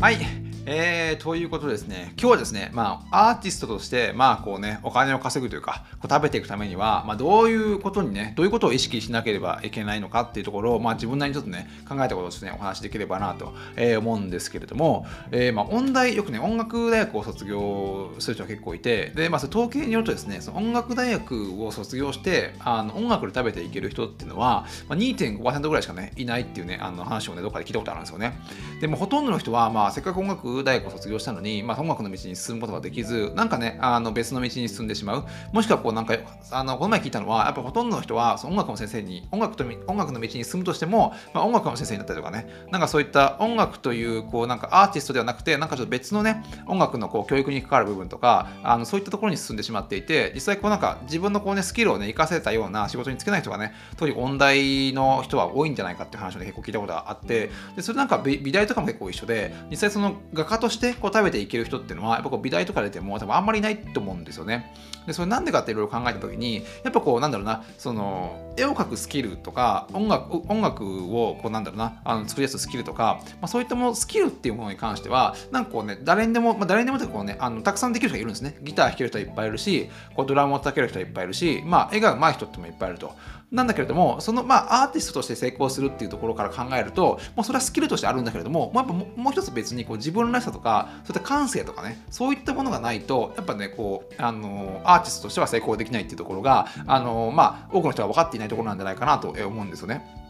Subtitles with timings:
[0.00, 0.47] はい。
[0.70, 28.38] えー、ということですね、今日はですね、まあ、アーティストとして、まあ、こうね、お金を稼ぐというか、こう食べていくためには、まあ、どういうことにね、どういうことを意識しなければいけないのかっていうところを、まあ、自分なりにちょっとね、考えたことをですね、お話しできればなと、えー、思うんですけれども、えー、まあ、音大、よくね、音楽大学を卒業する人は結構いて、で、まあ、そ統計によるとですね、その音楽大学を卒業して、あの音楽で食べていける人っていうのは、まあ、2.5%ぐらいしかね、いないっていうね、あの話をね、どっかで聞いたことあるんですよね。
[28.82, 35.24] でも、ほとんどの人は、まあ、せっかく音楽大学を卒業したのに、まあ、音楽の道に進むことができず、なんかね、あの別の道に進んでしまう。
[35.52, 36.16] もしくは、こう、なんか、
[36.50, 64.72] あのこの前聞いたのは、やっぱほとんどの人は、音楽の先生に、音楽と音楽の道に進むとしても、まあ、音楽の先生になったりとかね、なんかそういった音楽という、こう、なんかアーティストではなくて、なんかちょっと別のね、音楽のこう教育に関わる部分とか、あのそういったところに進んでしまっていて、実際、こうなんか自分のこうね、スキルをね、活かせたような仕事に就けない人がね、特に音大の人は多いんじゃないかっていう話を、ね、結構聞いたことがあって、でそれなんか美大とかも結構一緒で、実際その画家としてこう食べていける人っていうのは、やっぱこう美大とか出ても多分あんまりいないと思うんですよね。
[65.06, 78.58] で、それなんでかっていろいろ考えたときに、やっぱこう、なんだろうな、その、絵を描くスキルとか、音楽音楽をこう、なんだろうな、あの作り出すスキルとか、まあ、そういったもの、スキルっていうものに関しては、なんかこうね、誰にでも、まあ、誰にでもこうね、あのたくさんできる人がいるんですね。
[78.62, 83.12] ギター弾ける人はいっぱいいるし、こうドラムを叩ける人はいっぱいいるし、まあ、絵が上手い人ってもいっぱいいると。
[83.50, 100.27] なんだけれども、その、まあ、アーティストとして成功するっていうところから考えると、もうそれはスキルとしてあるんだけれども、もうやっぱもう一つ別にこう自分らしさとか、そういった感性とかね、そういったものがないと、やっぱね、こう、あの、アーティストとしては成功できないっていうところが、あの、まあ、多くの人が分かっていないところなんじゃないかなと思うんですよね。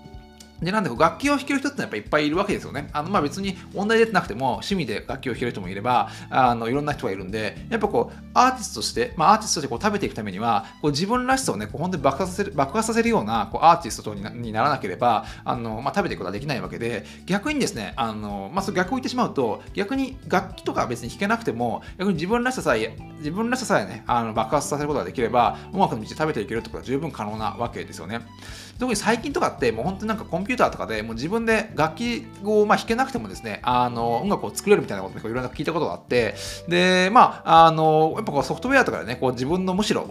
[0.61, 2.89] で、なんで楽器を弾ける人ってやっぱいっぱいいるわけですよね。
[2.93, 28.21] あの、まあ別に問題出てなくても趣味で楽器を弾ける人もいれば、あの、いろんな人がいるんで、やっぱこう、アーティストとして、まあアーティストとしてこう食べていくためには、こう自分らしさをね、こう本当に爆発させる、爆発させるようなこうアーティストになにならなければ、あの、まあ食べていくことはできないわけで、逆にですね、あの、まあそ逆を言ってしまうと、逆に楽器とか別に弾けなくても、逆に自分らしささえ、自分らしささえね、あの爆発させることができれば、音楽の道で食べていけるってことは十分可能なわけですよね。
[28.79, 36.35] 特に最近とかって、もう本当になんかコンピューターとかでもう自分で楽器をまあ弾けなくてもですね、あの音楽を作れるみたいなことをいろいろ聞いたことがあって、
[36.67, 40.07] で、まあ、あの、やっぱこうソフトウェアとかでね、こう自分のむしろ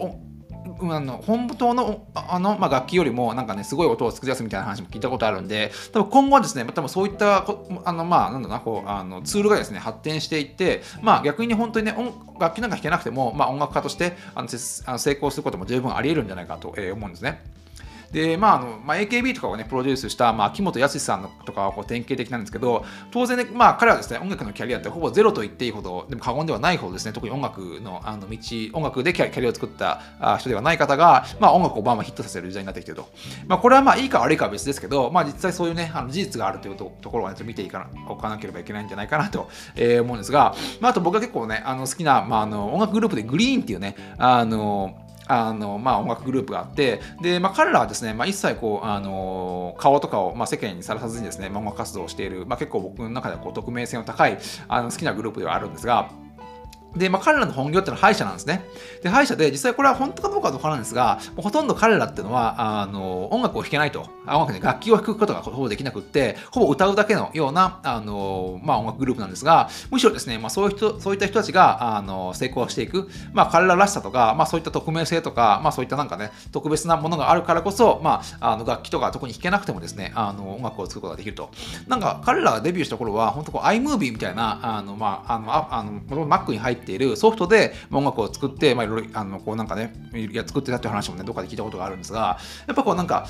[0.80, 7.44] あの本当のあの、まあ、楽器よりもなんかねすごい音を作り出すみたいな話も聞いたことあるんで多分今後はですね多分そういった
[7.84, 11.96] あのまあなんだなこうあのツールがですね発展していってまあ逆に本当にね
[12.38, 17.42] 楽器なんか弾けなくても、まあ、音楽家としてあの成功することも十分あり得るんじゃないかと思うんですね。
[18.12, 28.38] で、まああのまあ、AKB とかをね、プロデュースした、まあ、秋元康さんのとかはこう典型的なんですけど、当然ね、まあ、彼はですね、音楽のキャリアってほぼゼロと言っていいほど、でも過言ではないほどですね、特に音楽のあの道、
[28.72, 30.00] 音楽でキャリアを作った
[30.38, 33.08] 人ではない方が、まあ、音楽をバンバンヒットさせる時代になってきてると。
[33.46, 54.38] まあ、これはまあいいか悪いかは別ですけど、まあ、実際そういうね、あの事実があるというところは、ね、見ていかなおかなければいけないんじゃないかなと、えー、思うんですが、まあ、あと僕は結構ね、あの好きな、まあ、あの音楽グループでグリーンっていうね、あのあの、まあ、音楽グループがあって、で、まあ、彼らはですね、まあ、一切こう、あの、顔とかを、まあ、世間にさらさずにですね、まあ、音楽活動をしている、まあ、結構僕の中ではこう匿名性の高い
[54.68, 56.10] あの好きなグループではあるんですが、
[56.96, 58.64] で、まあ、彼らの本業ってのは歯医者なんですね。
[59.02, 64.08] で、歯医者で、実際これは本当かどうかわからないんですが、ほとんど彼らっていうのは、あの、音楽を弾けないと。
[64.26, 81.50] 音楽で楽器を弾くことがほぼできなくって、ほぼ歌うだけのような、あの、まあ、音楽グループなんですが、むしろですね、まあ、そういう人、そういった人たちが、あの、成功していく、まあ、彼ららしさとか、まあ、そういった匿名性とか、まあ、そういったなんかね、特別なものがあるからこそ、まあ、あの、楽器とか特に弾けなくてもですね、あの、音楽を作ることができると。
[81.86, 93.26] なんか、彼らがデビューした頃は、本当こう、iMovie みたいな、あの、まあ、あの、ああの、Mac に入ってているソフトで、音楽を作って、まあ、いろいろあのこうなんかねいや作ってたっていう話もねどっかで聞いたことがあるんですがやっぱこうなんか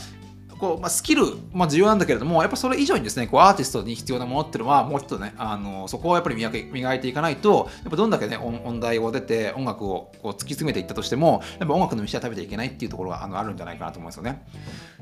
[0.59, 1.22] こう、まあ、スキル、
[1.53, 14.44] まあ、重要なんだけれども、やっぱそれ以上にですね、こうアーティストに必要なものっていうのは、もうちょっとね、あのそこをやっぱり磨磨いていかないと、やっぱどんだけね、音大を出て音楽をこう突き詰めていったとしても、やっぱ音楽の道は食べていけないっていうところがあのあるんじゃないかなと思うんですよね。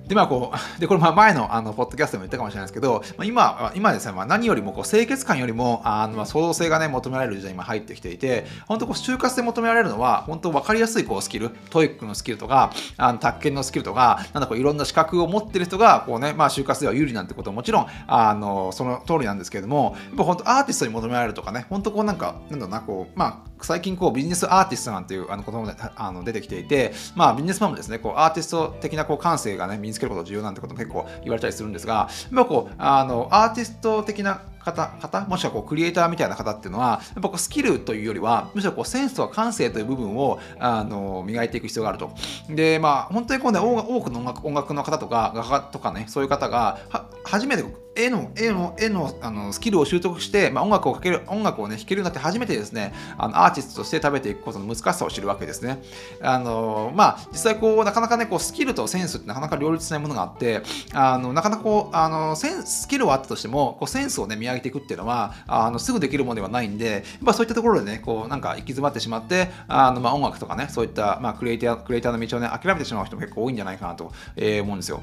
[0.06, 42.10] で、まあこう、 で、これ前のあのポッドキャストでも言ったかもしれないですけど、まあ、今、今ですね、まあ、何よりもこう清潔感よりも、あのまあ創造性がね、求められる時代に今入ってきていて、本当こう就活で求められるのは、本当分かりやすいこうスキル、 TOEIC のスキルとか、あの宅建のスキルとか、なんだこういろんな資格を持ってる人が、こうね、まあ就活では有利なんてことはもちろん、あの、その通りなんですけれども、やっぱ本当アーティストに求められるとかね、本当こうなんか、なんだろうな、こう、まあ最近こうビジネスアーティストなんていうあの言葉もあの出てきていて、まあビジネスマンもですね、こうアーティスト的なこう感性がね、身につけること重要なんてことも結構言われたりするんですが、やっぱこう、あの、アーティスト的な方、方もしくはこうクリエイターみたいな方っていうのは、やっぱこうスキルというよりは、むしろこうセンスとか感性という部分をあの磨いていく必要があると。
[42.48, 46.78] で、まあ、本当にこうね、多くの音楽音楽の方とか画家とかね、そういう方が、
[47.24, 47.64] 初めて
[47.96, 55.82] 絵の絵の絵のあのスキルを習得して、まあ、音楽をかける音楽をね弾けるようになって初めてですねあのアーティストとして食べていくことの難しさを知るわけですね
[56.20, 60.62] あのまあ実際こうなかなかねこうスキルとセンスってなかなか両立しないものがあって
[60.92, 75.02] あのなかなかこうあのセンスキルはあったとしてもこうセンスをね見上げていくっていうのはあのすぐできるものではないんでやっぱそういったところでねこうなんか行き詰まってしまってあの、まあ、音楽とかねそういった、まあ、クリエイタークリエイターの道をね諦めてしまう人も結構多いんじゃないかなと、え、思うんですよ。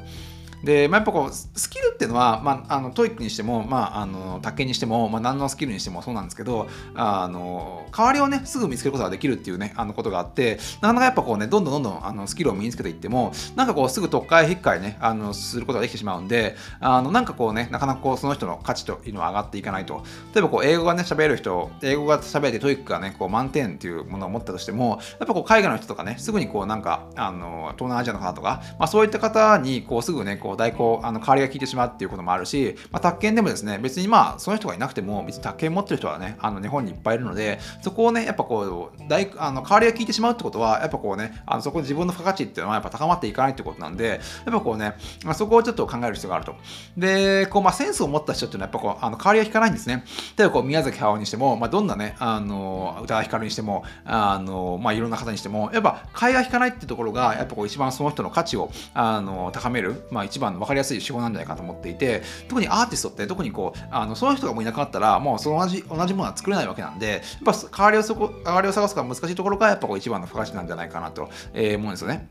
[0.63, 20.03] で、まあ、やっぱこうスキルっていうのは、まあ、あの TOEIC にしても、まあ、あの宅建にしても、まあ、何のスキルにしてもそうなんですけどあの代わりをねすぐ見つけることができるっていうねあのことがあってなかなかやっぱこうねどんどんどんどんあのスキルを身につけていってもなんかこうすぐとっかえひっかえねあのすることができてしまうんであのなんかこうねなかなかこうその人の価値というのは上がっていかないと。
[20.33, 46.55] 例えばこう英語がね喋る人英語が喋れて TOEIC がねこう満点っていうものを持ったとしてもやっぱこう海外の人とかねすぐにこうなんかあの東南アジアの方とか、まあ、そういった方にこうすぐねこう代行あの代わりが効いてしまうっていうこともあるし、まあ、宅建でもですね、別にまあ、その人がいなくても、別に宅建持ってる人はね、あの日本にいっぱいいるので、そこをね、やっぱこう、大あの代わりが効いてしまうってことは、やっぱこうね、あのそこで自分の付加価値っていうのはやっぱ高まっていかないってことなんで、やっぱこうね、まあ、そこをちょっと考える必要があると。
[46.97, 50.03] で、こう、まあ、センスを持った人っていうのは、やっぱこう、あの代わりが効かないんですね。
[50.37, 72.29] 例えばこう、宮崎駿にしても、まあ、どんなね、あの、宇多田ヒカルにしても、あの、まあ、いろんな方にしても、やっぱ、替えが引かないってところが、やっぱこう、一番その人の価値を、あの、高める、まあ、一番の分かりやすい手法なんじゃないかと思っていて、特にアーティストって特にこうあのその人がもういなくなったらもうその同じ同じものは作れないわけなんでやっぱ代わりをそこ代わりを探すのが難しいところがやっぱこう一番の不可視なんじゃないかなと、えー、思うんですよね。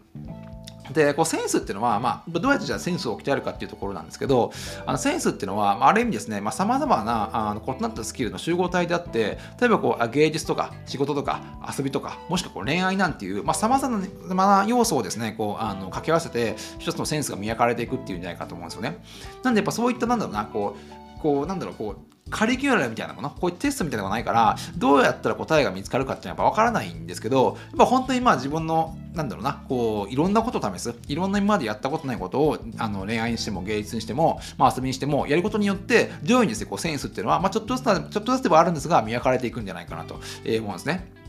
[0.91, 4.53] でこうセンスっていうのは、まあ、どうやってじゃあセンスを鍛えるかっていうところなんですけど
[4.85, 11.41] あのセンスっていうのは、ある意味ですねさまざ、まなあの異なったスキルの集合体であって例えばこう芸術とか仕事とか
[11.77, 18.99] 遊びとかもしくはこう恋愛なんていうさまざ、まな要素をですねこうあの掛け合わせて一つのセンスが磨かれていくっていうんじゃないかと思うんですよね。
[19.43, 41.22] なんでやっぱそういったなんだろうなこうこうなんだろうこうカリキュラルみたいなもの、こういうテストみたいなのがないから、どうやったら答えが見つかるかっていうのはやっぱ分からないんですけど、やっぱ本当にまあ自分の、なんだろうな、こう、いろんなことを試す、いろんな今までやったことないことを、あの恋愛にしても芸術にしても、まあ遊びにしても、やることによって、上位にですね、こうセンスっていうのは、まあちょっとずつ、ちょっとずつではあるんですが、磨かれていくんじゃないかなと思うんですね。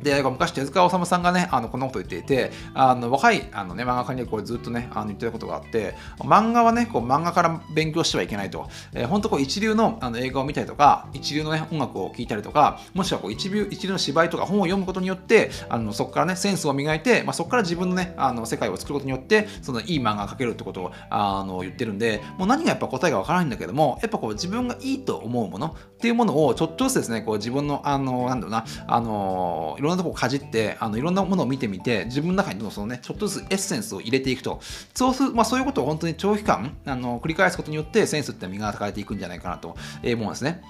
[0.00, 8.68] で、昔手塚治虫さんがね、あのこんなこと言っていて、あの若いあの、ね、漫画家にこれずっとね、あの言ってたことがあって、漫画はね、こう漫画から勉強してはいけないと。
[8.92, 34.60] えー、本当こう一流のあの映画を見たりとか、一流の、ね、音楽を聴いたりとか、もしくはこう一流一流の芝居とか本を読むことによって、あのそこからね、センスを磨いて、まあ、そこから自分のね、あの世界を作ることによって、そのいい漫画を描けるってことをあの言ってるんで、もう何がやっぱ答えがわからないんだけども、やっぱこう自分がいいと思うものっていうものをちょっとずつですね、こう自分の、あの、なんだろうな、あの、いろろんなとこかじって、あのいろんなものを見てみて自分の中にどんどんそのねちょっとずつエッセンスを入れていくと
[34.94, 40.62] そうする、まあ、そういうことを本当に長期間あの繰り返すことによってセンスって磨かれていくんじゃないかなと思うんですね。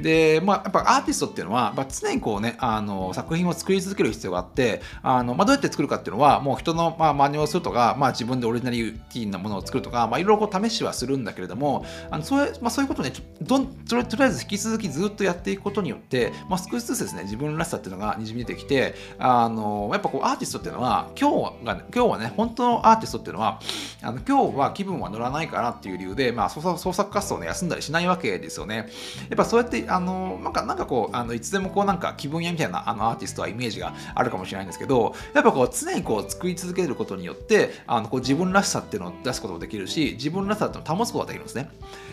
[0.00, 13.12] で、まあ、やっぱアーティストっていうのは、まあ、常にこうね、あの、作品を作り続ける必要があって、あの、まあ、どうやって作るかっていうのは、もう人の、まあ、真似をするとか、まあ、自分でオリジナリティなものを作るとか、まあ、いろいろこう試しはするんだけれども、あの、そういう、まあ、そういうことね、
[13.42, 23.60] どん、とりあえず引き続きずっとやっていくことによって、まあ、少しずつですね、自分らしさっていうのがにじみ出てきて、あの、やっぱこう、アーティストっていうのは、今日が、今日はね、本当のアーティストっていうのは、
[24.02, 28.76] あの、今日は気分は乗らないからっていう理由で、まあ、創作活動をね、休んだりしないわけですよね。
[28.76, 41.68] やっぱそうやって、あの、なんか、なんかこう、あのいつでもこうなんか気分屋みたいなあのアーティストはイメージがあるかもしれないんですけど、やっぱこう常にこう作り続けることによって、あのこう自分らしさっていうのを出すこともできるし、自分らしさっていうのを保つことができるんですね。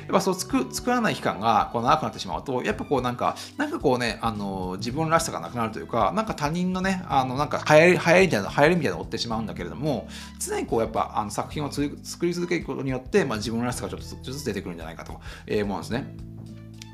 [0.07, 10.07] やっぱそう作作らない期間がこう長くなってしまうと、やっぱこうなんか、なんかこうね、あの自分らしさがなくなるというか、なんか他人のね、あのなんか流行り、流行りみたいな、流行りみたいなのを追ってしまうんだけれども、
[10.39, 16.36] 常にこうやっぱあの作品を作り続けることによって、まあ、自分らしさがちょっとずつ出てくるんじゃないかと思うんですね。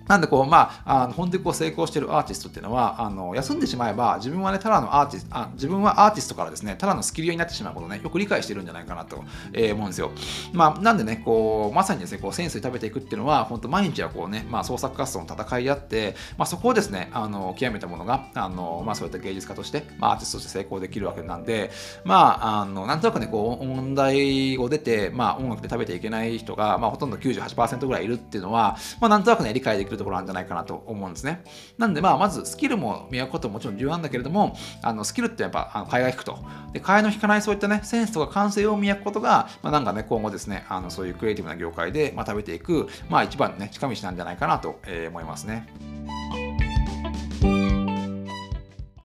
[0.07, 10.11] なんでこう、まあ、あの本当にこう成功しているアーティストっていうのは、あの休んでしまえば、自分はね、ただのアーティスト、あ自分はアーティストからですね、ただのスキルになってしまうことをね、よく理解してるんじゃないかなと、えー、思うんですよ。
[10.51, 21.71] まあ、なんでね、こう、まさにですね、こう、センスで食べていくっていうのは、本当毎日はこうね、まあ、創作活動の戦いであって、まあ、そこをですね、あの、極めたものが、あの、まあ、そういった芸術家として、まあ、アーティストとして成功できるわけなんで、
[22.03, 31.43] まあ、あの、なんとなくね、こう、問題を出て、まあ、音楽で食べていけない人が、まあ、ほとんど98%ぐらいいるっていうのは、まあ、なんとなくね、理解できるところなんじゃないかなと思うんですね。
[31.77, 36.39] なんでまあまずスキルも磨くことももちろん重要なんだけれども、あのスキルってやっぱあの買いが引くと。
[36.71, 45.67] で、替えの引かないそういったね、センスとか感性を磨くことが、まあ、なんかね、今後ですね、あのそういうクリエイティブな業界で、まあ、食べていく、まあ一番のね、近道なんじゃないかなと、え、思いますね。